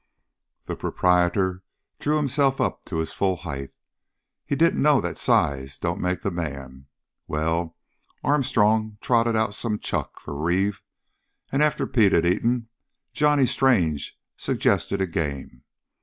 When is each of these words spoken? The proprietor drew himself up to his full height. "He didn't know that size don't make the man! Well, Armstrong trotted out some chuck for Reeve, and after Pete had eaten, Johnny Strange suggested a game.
The 0.63 0.75
proprietor 0.75 1.61
drew 1.99 2.17
himself 2.17 2.59
up 2.59 2.85
to 2.85 2.97
his 2.97 3.13
full 3.13 3.35
height. 3.35 3.75
"He 4.47 4.55
didn't 4.55 4.81
know 4.81 4.99
that 4.99 5.19
size 5.19 5.77
don't 5.77 6.01
make 6.01 6.21
the 6.23 6.31
man! 6.31 6.87
Well, 7.27 7.77
Armstrong 8.23 8.97
trotted 8.99 9.35
out 9.35 9.53
some 9.53 9.77
chuck 9.77 10.19
for 10.19 10.35
Reeve, 10.35 10.81
and 11.51 11.61
after 11.61 11.85
Pete 11.85 12.13
had 12.13 12.25
eaten, 12.25 12.67
Johnny 13.13 13.45
Strange 13.45 14.17
suggested 14.37 15.03
a 15.03 15.05
game. 15.05 15.61